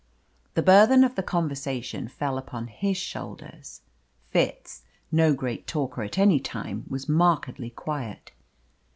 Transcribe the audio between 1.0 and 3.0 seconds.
of the conversation fell upon his